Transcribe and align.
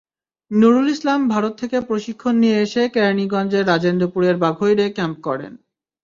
নুরুল 0.51 0.87
ইসলাম 0.89 1.19
ভারত 1.27 1.53
থেকে 1.57 1.77
প্রশিক্ষণ 1.81 2.33
নিয়ে 2.39 2.57
এসে 2.59 2.81
কেরানীগঞ্জের 2.93 3.67
রাজেন্দ্রপুরের 3.67 4.35
বাঘৈরে 4.37 4.85
ক্যাম্প 4.89 5.17
করেন। 5.27 5.53